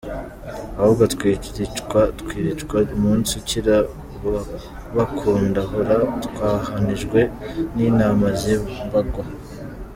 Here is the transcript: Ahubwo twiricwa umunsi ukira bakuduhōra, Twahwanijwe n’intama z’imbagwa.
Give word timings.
Ahubwo 0.79 1.03
twiricwa 2.21 2.77
umunsi 2.95 3.31
ukira 3.41 3.75
bakuduhōra, 4.95 5.97
Twahwanijwe 6.25 7.19
n’intama 7.75 8.27
z’imbagwa. 8.41 9.23